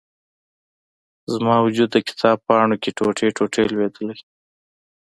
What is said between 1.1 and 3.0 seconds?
زما و جود، د کتاب پاڼو کې،